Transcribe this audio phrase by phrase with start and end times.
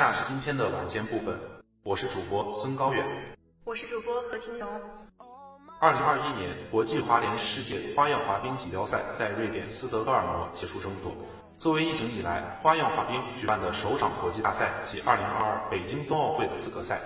[0.00, 1.38] 下是今天的晚间部分，
[1.82, 3.04] 我是主播孙高远，
[3.64, 4.66] 我是主播何金荣。
[5.78, 11.12] 二零二一年国际滑联世界花样滑冰锦标赛在瑞典斯德哥尔摩结束争夺。
[11.52, 16.98] 作为疫情以来花样滑冰举办的首场国际大赛及二零二二北京冬奥会的资格赛，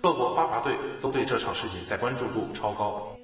[0.00, 3.14] 各国花滑队都对这场世锦赛关注度超高。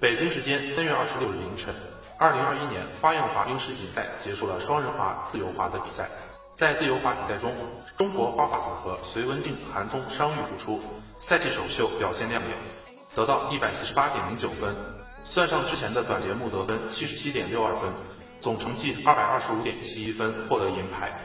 [0.00, 1.72] 北京时间三月二十六日凌晨，
[2.18, 6.08] 二零二一年花样滑冰世锦赛结束了双人滑、自由滑的比赛。
[6.54, 7.50] 在自由滑比赛中，
[7.96, 10.80] 中国花滑组合隋文静、韩聪伤愈复出，
[11.18, 12.50] 赛季首秀表现亮眼，
[13.14, 14.76] 得到一百四十八点零九分，
[15.24, 17.90] 算上之前的短节目得分七十七点六二分，
[18.38, 21.18] 总成绩二百二十五点七一分，获得银牌。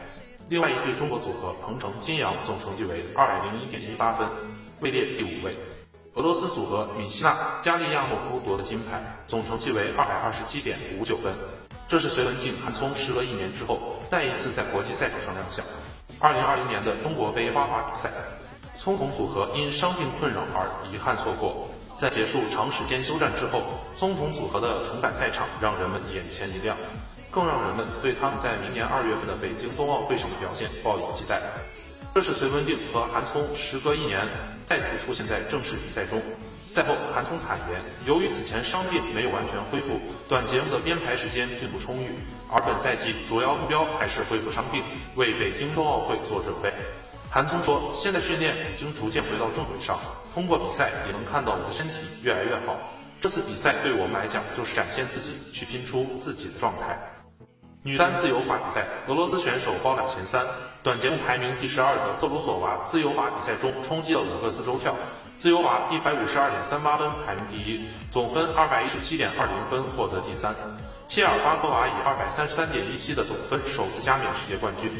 [0.48, 4.26] 另外一对中国组合彭程、金阳总成绩为二百零一点一八分，
[4.80, 5.58] 位列第五位。
[6.14, 11.34] 俄罗斯组合米希娜、加利亚诺夫夺得金牌，总成绩为二百二十七点五九分。
[11.88, 15.64] 这是隋文静、韩聪时隔一年之后再一次在国际赛场上亮相。
[16.18, 18.10] 二零二零年的中国杯花滑比赛，
[18.76, 21.66] 聪红组合因伤病困扰而遗憾错过。
[21.94, 23.62] 在结束长时间休战之后，
[23.96, 26.76] 聪红组合的重返赛场让人们眼前一亮，
[27.30, 31.40] 更让人们对他们在明年二月份的北京冬奥会上的表现抱有期待。
[32.14, 34.28] 这是隋文静和韩聪时隔一年
[34.66, 36.20] 再次出现在正式比赛中。
[36.68, 39.98] 赛后，韩聪坦言，由于此前伤病没有完全恢复，
[40.28, 42.10] 短节目的编排时间并不充裕，
[42.52, 44.84] 而本赛季主要目标还是恢复伤病，
[45.14, 46.70] 为北京冬奥会做准备。
[47.30, 49.98] 韩聪说，现在训练已经逐渐回到正轨上，
[50.34, 52.76] 通过比赛也能看到我的身体越来越好。
[53.18, 56.98] 这次比赛对我们来讲就是展现自己，去拼出自己的状态。
[57.82, 60.44] 女单自由滑比赛，俄罗斯选手包揽前三，
[60.82, 64.94] 短节目排名第十二的特鲁索娃自由滑比赛中冲击了五个自由跳。
[65.38, 70.52] 自由滑一百五十二点三八分排名第一，总分二百一十七点二零分获得第三。
[71.06, 74.90] 切尔巴科娃以二百三十三点一七的总分首次加冕世界冠军。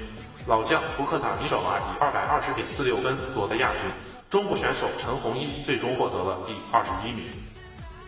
[0.46, 3.90] 老将图克塔尼舍娃以二百二十点四六分夺得亚军。
[4.30, 7.24] 中国选手陈红一最终获得了第二十一名。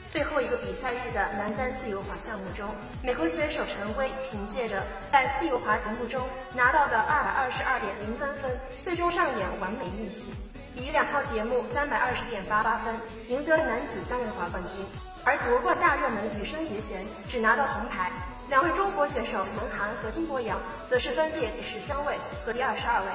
[0.08, 2.68] 最后一个比赛日的男单自由滑项目中，
[3.02, 6.24] 美国选手陈威凭借着在自由滑节目中
[6.54, 10.32] 拿到的二百二十二点零三分，最终上演完美逆袭。
[10.74, 12.94] 以两套节目三百二十点八八分
[13.28, 14.78] 赢得男子单人滑冠军，
[15.24, 18.10] 而夺冠大热门羽生结弦只拿到铜牌。
[18.48, 23.06] 两位中国选手南韩和金博洋则是分别第十三位和第二十二位。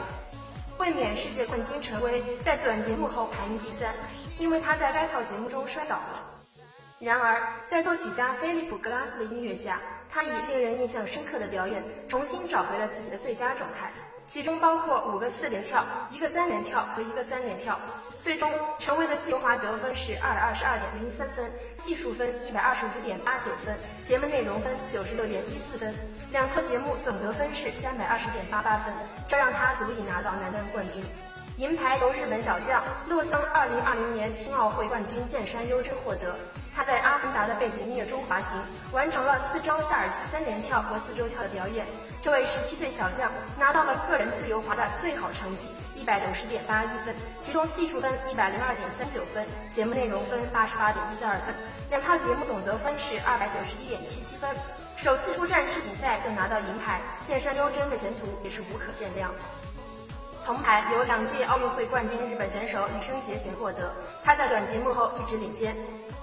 [0.77, 3.93] 卫冕世界冠军陈薇在短节目后排名第三，
[4.37, 6.21] 因为他在该套节目中摔倒了。
[6.99, 9.79] 然而，在作曲家菲利普·格拉斯的音乐下，
[10.09, 13.91] 他以令人印象深刻的表演重新找回了自己的最佳状态。
[14.25, 17.79] 其中包括五个四连跳、一个三连跳和一个三连跳。
[18.19, 25.93] 最终，陈威的自由滑得分是二百二十二点零三分，技术分一百二十五点八九分，节目内容分九十六点一四分。
[26.31, 28.91] 两套节目总得分是三百二十点八八分，
[29.27, 31.03] 这让他足以拿到男单冠军。
[31.57, 36.35] 银牌由日本小将洛桑二零二零年青奥会冠军剑山优真获得。
[36.75, 38.59] 他在阿凡达的背景音乐中滑行，
[38.91, 41.85] 完成了四周萨尔斯三连跳和四周跳的表演。
[42.21, 51.55] 这位十七岁小将拿到了个人自由滑的最好成绩，一百九十点八一分，其中技术分一百零二点三九分，节目内容分八十八点四二分，
[51.89, 54.49] 两套节目总得分是二百九十一点七七分。
[54.97, 59.31] 首次出战世锦赛就拿到银牌，健身优真的前途也是无可限量。
[60.45, 63.91] 铜牌由两届奥运会冠军日本选手羽生结弦获得，
[64.23, 65.75] 他在短节目后一直领先。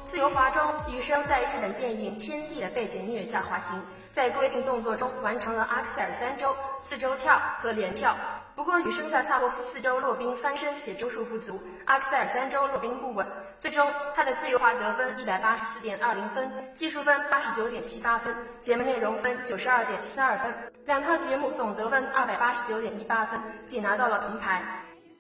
[0.05, 3.83] 自由滑中，羽生在日本电影《天地》的背景音乐下滑行，
[4.13, 8.15] 在规定动作中完成了阿克塞尔三周，四周跳和连跳。
[8.55, 13.27] 不过，女生的萨霍夫四周落冰翻身且周数不足，阿克塞尔三周落冰不稳，
[13.57, 24.63] 最终她的自由滑得分一百八十四点二零分，技术分八十九点七八分，节目内容分九十二点四二分，两套节目总得分二百八十九点一八分，仅拿到了铜牌。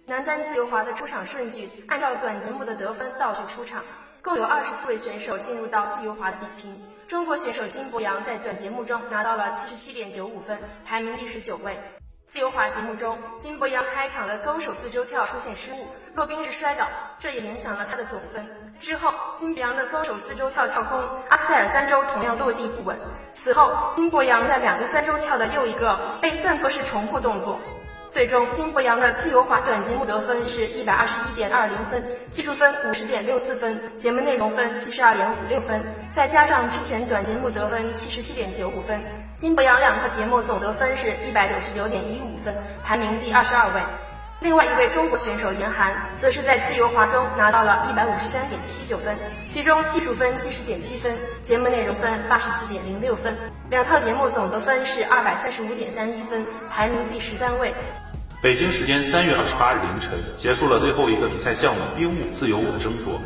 [0.04, 3.82] 男单自由滑的出场顺序按照短节目的得分倒序出场，
[4.20, 6.91] 共有二十四位选手进入到自由滑的比拼。
[7.12, 11.78] 中国选手金博洋在短节目中拿到了七十七点九五分，排名第十九位。
[12.24, 16.88] 自由滑节目中，金博洋开场的勾手四周跳出现失误，落冰时摔倒，
[17.18, 18.48] 这也影响了他的总分。
[18.80, 20.98] 之后，金博洋的勾手四周跳跳空，
[21.28, 22.98] 阿塞尔三周同样落地不稳。
[23.34, 27.60] 此后，金博洋在两个三周跳的又一个被算作是重复动作。
[28.12, 35.80] 最终，金博洋的自由滑短节目得分是一百二十一点二零分，技术分五十点六四分，节目内容分七十二点五六分，
[36.12, 39.00] 再加上之前短节目得分七十七点九五分，
[39.38, 42.54] 金博洋两套节目总得分是一百九十九点一五分，
[42.84, 43.80] 排名第二十二位。
[44.40, 49.16] 另外一位中国选手严寒，则是在自由滑中拿到了一百五十三点七九分，
[49.48, 53.34] 其中技术分七十点七分，节目内容分八十四点零六分，
[53.70, 57.72] 两套节目总得分是二百三十五点三一分，排名第十三位。
[58.42, 63.20] 北京时间三月二十八日凌晨，结束了最后一个比赛项目冰舞自由舞的争夺。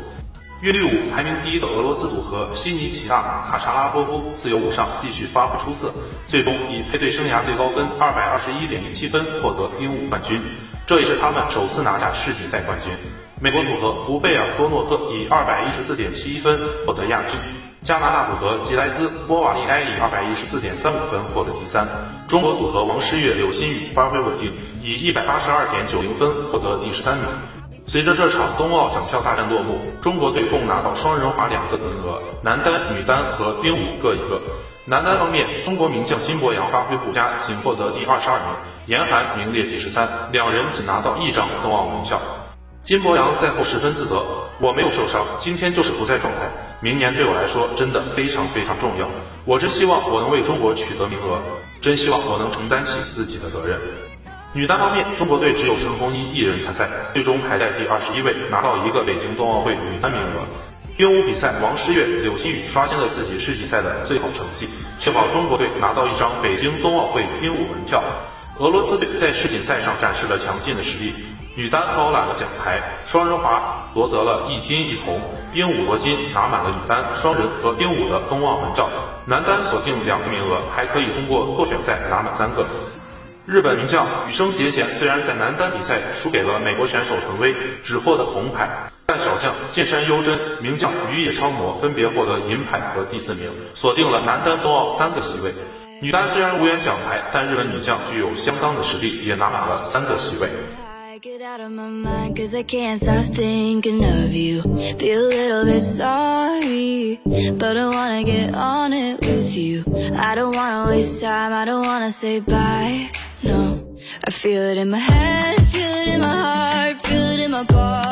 [0.61, 5.91] 韵律舞排名第一的俄罗斯组合悉尼奇娜卡查拉波夫自由舞上继续发挥出色，
[6.27, 10.39] 最终以配对生涯最高分二百二十一点一七分获得冰舞冠军，
[10.85, 12.93] 这也是他们首次拿下世锦赛冠军。
[13.41, 17.39] 美国组合胡贝尔多诺赫以二百一十四点七一分获得亚军。
[17.83, 21.87] 加拿大组合吉莱兹波瓦利埃以二百一十四点三五分获得第三，
[22.27, 24.51] 中国组合王诗玥柳鑫宇发挥稳定，
[24.87, 27.25] 以一百八十二点九零分获得第十三名。
[27.89, 34.41] 随着这场冬奥奖票大战落幕，中国队共拿到双人滑两个名额，男单、女单和冰舞各一个。
[34.85, 38.47] 男单方面，中国名将金博洋发挥不佳，仅获得第二十二名，
[38.85, 42.21] 严寒名列第十三，两人仅拿到一张冬奥门票。
[42.81, 44.23] 金博洋赛后十分自责
[44.63, 46.49] ：“我没有受伤，今天就是不在状态。”
[46.79, 49.09] 明年对我来说真的非常非常重要，
[49.43, 51.41] 我真希望我能为中国取得名额，
[51.81, 53.77] 真希望我能承担起自己的责任。
[54.57, 60.47] 女单方面，中国队只有陈红一一人参赛，最终排在第二十一位，拿到一个北京冬奥会女单名额。
[60.97, 64.67] 冰舞比赛，王诗玥、柳鑫宇刷新了自己世锦赛的最好成绩，
[64.97, 68.03] 确保中国队拿到一张北京冬奥会冰舞门票。
[68.57, 71.13] 俄罗斯队在世锦赛上展示了强劲的实力。
[71.53, 75.21] 女单包揽了奖牌，双人滑夺得了一金一铜，
[75.53, 78.89] 冰舞夺金，拿满了女单、双人和冰舞的冬奥门票。
[79.25, 82.65] 男单锁定两个名额，还可以通过落选赛拿满三个。
[83.47, 88.67] 日本名将羽生结弦虽然在男单比赛输给了美国选手陈薇，只获得铜牌，
[89.05, 95.53] 但小将剑山优真、名将羽野昌磨分别获得银牌和第四名，锁定了男单冬奥三个席位。
[96.01, 100.49] 女单虽然无缘奖牌，但日本女将具有相当的实力，也拿满了三个席位。
[101.21, 104.61] Get out of my mind cause I can't stop thinking of you
[104.99, 107.19] Feel a little bit sorry
[107.57, 109.83] But I wanna get on it with you
[110.15, 113.09] I don't wanna waste time, I don't wanna say bye
[113.43, 117.51] No, I feel it in my head, feel it in my heart Feel it in
[117.51, 118.06] my body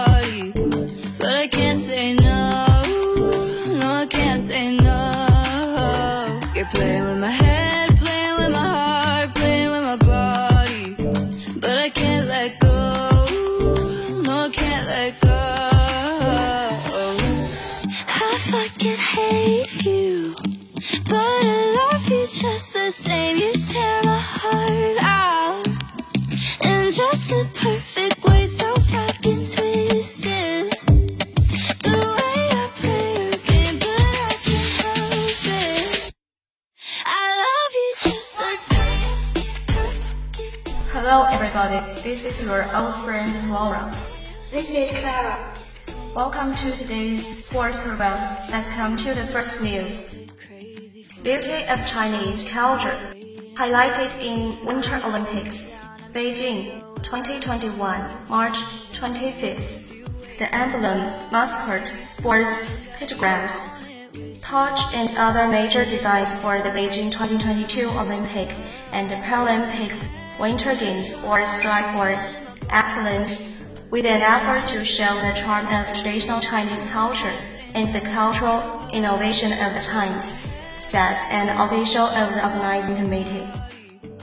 [42.16, 43.94] this is your old friend Laura
[44.50, 45.54] This is Clara
[46.16, 48.16] Welcome to today's sports program.
[48.50, 50.24] Let's come to the first news.
[51.24, 52.96] Beauty of Chinese culture,
[53.56, 57.76] highlighted in Winter Olympics, Beijing 2021,
[58.30, 58.60] March
[58.96, 60.08] 25th.
[60.38, 61.00] The emblem,
[61.34, 63.60] mascot, sports, pictograms,
[64.42, 68.56] torch and other major designs for the Beijing 2022 Olympic
[68.94, 69.92] and the Paralympic
[70.40, 72.10] Winter Games all strive for
[72.70, 77.34] excellence with an effort to show the charm of traditional Chinese culture
[77.74, 83.48] and the cultural innovation of the times said an official of the organizing committee.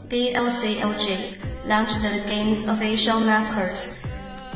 [0.08, 4.06] BLCOG launched the game's official mascots,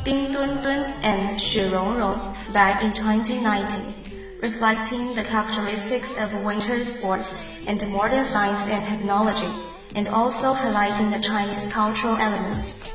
[0.04, 6.84] Bing Dun Dun and Xu Rong Rong, back in 2019, reflecting the characteristics of winter
[6.84, 9.48] sports and modern science and technology,
[9.97, 12.93] and also highlighting the Chinese cultural elements.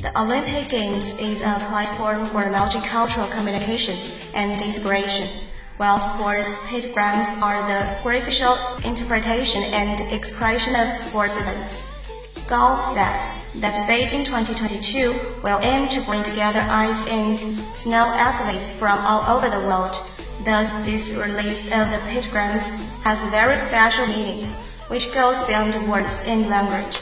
[0.00, 3.94] The Olympic Games is a platform for multicultural communication
[4.34, 5.28] and integration,
[5.76, 12.08] while sports pictograms are the graphical interpretation and expression of sports events.
[12.48, 13.20] Gao said
[13.56, 17.38] that Beijing 2022 will aim to bring together ice and
[17.72, 19.94] snow athletes from all over the world.
[20.44, 22.70] Thus, this release of the pictograms
[23.02, 24.50] has very special meaning,
[24.90, 26.98] which goes beyond words in language.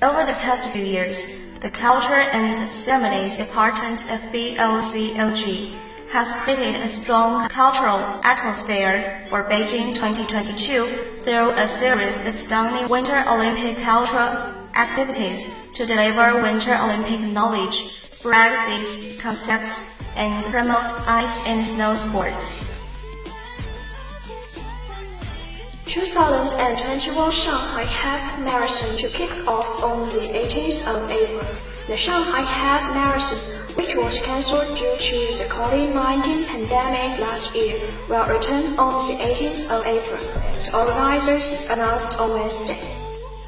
[0.00, 5.74] Over the past few years, the culture and ceremonies department of BOCOG
[6.10, 10.86] has created a strong cultural atmosphere for Beijing 2022
[11.22, 18.52] through a series of stunning Winter Olympic cultural activities to deliver Winter Olympic knowledge, spread
[18.70, 22.75] these concepts, and promote ice and snow sports.
[25.96, 31.46] 2021 Shanghai Half Marathon to kick off on the 18th of April.
[31.86, 33.38] The Shanghai Half Marathon,
[33.76, 39.70] which was cancelled due to the COVID-19 pandemic last year, will return on the 18th
[39.72, 40.20] of April,
[40.60, 42.76] the organizers announced on Wednesday.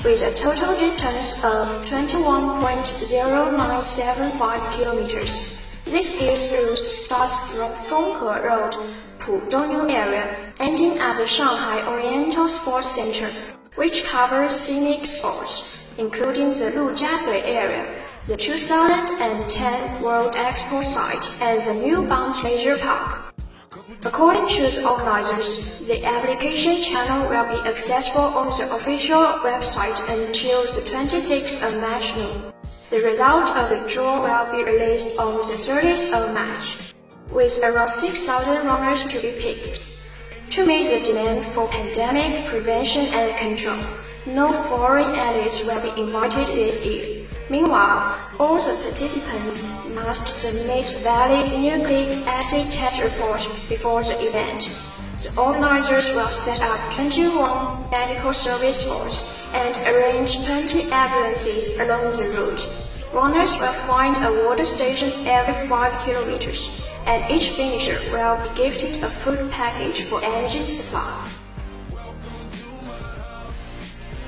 [0.02, 5.37] With a total distance of 21.0975 kilometers,
[5.85, 8.75] this year's route starts from Fenghe Road,
[9.29, 13.29] Pudongyu area, ending at the Shanghai Oriental Sports Center,
[13.75, 17.85] which covers scenic spots, including the Lujiazui area,
[18.27, 23.35] the 2010 World Expo site, and the new Bound Leisure Park.
[24.07, 30.63] According to the organizers, the application channel will be accessible on the official website until
[30.73, 32.55] the 26th of March noon.
[32.89, 36.95] The result of the draw will be released on the 30th of March,
[37.33, 39.83] with around 6,000 runners to be picked.
[40.51, 43.79] To meet the demand for pandemic prevention and control,
[44.27, 47.27] no foreign athletes will be invited this year.
[47.51, 54.69] Meanwhile, all the participants must submit valid nucleic acid test reports before the event.
[55.15, 62.29] The organizers will set up 21 medical service forts and arrange 20 ambulances along the
[62.37, 62.69] route.
[63.13, 69.03] Runners will find a water station every 5 kilometers, and each finisher will be gifted
[69.03, 71.27] a food package for energy supply.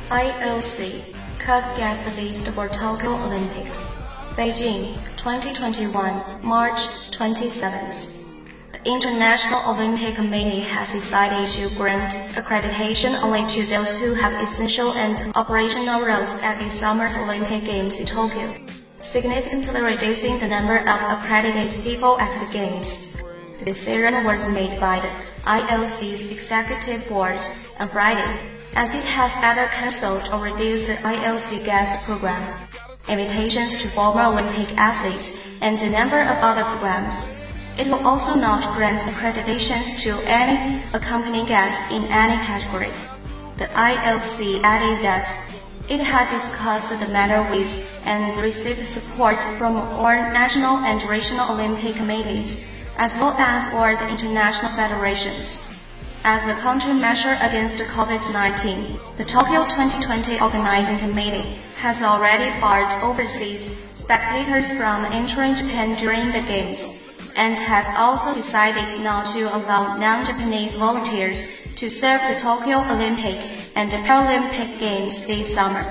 [0.08, 3.99] IOC cut guest list for Tokyo Olympics.
[4.30, 6.80] Beijing 2021, March
[7.12, 8.16] 27th.
[8.72, 14.92] The International Olympic Committee has decided to grant accreditation only to those who have essential
[14.94, 18.54] and operational roles at the Summer Olympic Games in Tokyo,
[19.02, 23.23] significantly reducing the number of accredited people at the Games.
[23.59, 25.11] The decision was made by the
[25.45, 27.40] IOC's Executive Board
[27.78, 28.38] on Friday,
[28.75, 32.69] as it has either cancelled or reduced the IOC guest program,
[33.09, 37.50] invitations to former Olympic athletes, and a number of other programs.
[37.78, 42.92] It will also not grant accreditations to any accompanying guests in any category.
[43.57, 45.28] The IOC added that
[45.90, 51.97] it had discussed the matter with and received support from all national and regional Olympic
[51.97, 55.85] committees, as well as all the international federations.
[56.23, 64.70] As a countermeasure against COVID-19, the Tokyo 2020 Organizing Committee has already barred overseas spectators
[64.70, 71.72] from entering Japan during the Games and has also decided not to allow non-Japanese volunteers
[71.76, 73.38] to serve the Tokyo Olympic
[73.76, 75.84] and Paralympic Games this summer.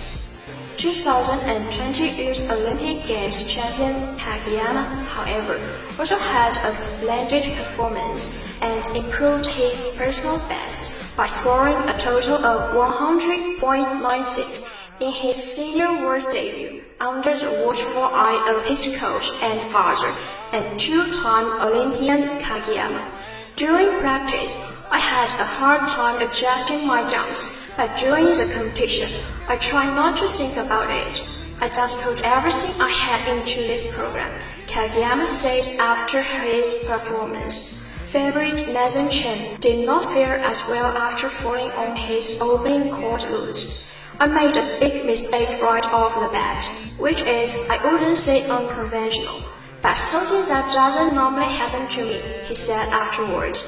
[0.78, 5.62] 2020 Youth Olympic Games champion Kagiyama, however,
[6.00, 12.74] also had a splendid performance and improved his personal best by scoring a total of
[12.74, 20.16] 100.96 in his senior world debut under the watchful eye of his coach and father
[20.54, 23.12] and two-time Olympian Kagiyama.
[23.58, 29.10] During practice, I had a hard time adjusting my jumps, but during the competition,
[29.50, 31.22] I tried not to think about it.
[31.60, 34.32] I just put everything I had into this program,
[34.68, 37.82] Kagiyama said after his performance.
[38.06, 43.92] favorite Nathan Chen did not fare as well after falling on his opening court lose.
[44.18, 46.66] I made a big mistake right off the bat,
[46.98, 49.42] which is, I wouldn't say unconventional,
[49.82, 53.60] but something that doesn't normally happen to me, he said afterward.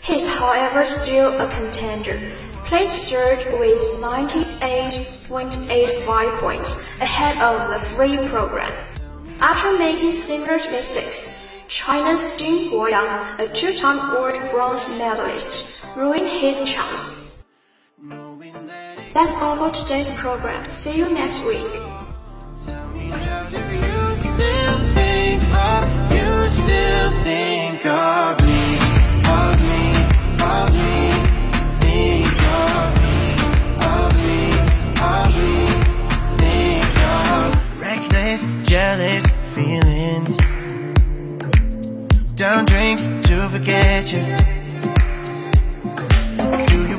[0.00, 2.18] He's however still a contender,
[2.64, 8.72] placed third with 98.85 points ahead of the free program.
[9.40, 17.29] After making similar mistakes, China's Ding Guoyang, a two-time world bronze medalist, ruined his chance.
[19.12, 20.68] That's all for today's program.
[20.68, 21.90] See you next week.
[38.70, 40.36] jealous feelings.
[42.36, 44.49] Down drinks to forget you.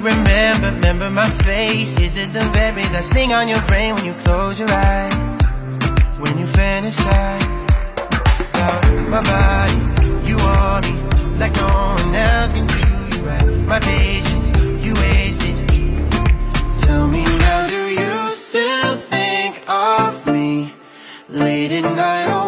[0.01, 1.95] Remember, remember my face?
[1.99, 5.13] Is it the very last thing on your brain when you close your eyes?
[6.17, 7.45] When you fantasize
[8.49, 10.93] about my body, you want me
[11.37, 12.79] like no one else can do
[13.15, 13.45] you right.
[13.67, 14.47] My patience,
[14.83, 15.67] you wasted.
[16.81, 20.73] Tell me now, do you still think of me
[21.29, 22.40] late at night